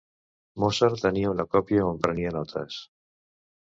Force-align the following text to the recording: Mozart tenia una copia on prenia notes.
Mozart 0.63 1.03
tenia 1.03 1.35
una 1.35 1.47
copia 1.53 1.87
on 1.93 2.03
prenia 2.09 2.37
notes. 2.41 2.85